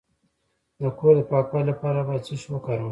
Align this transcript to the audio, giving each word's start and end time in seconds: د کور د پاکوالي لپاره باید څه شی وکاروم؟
د 0.81 0.83
کور 0.99 1.13
د 1.17 1.21
پاکوالي 1.31 1.65
لپاره 1.71 1.99
باید 2.07 2.23
څه 2.27 2.33
شی 2.39 2.47
وکاروم؟ 2.51 2.79